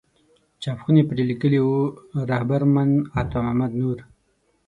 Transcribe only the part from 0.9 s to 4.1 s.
پرې لیکلي وو رهبر من عطا محمد نور.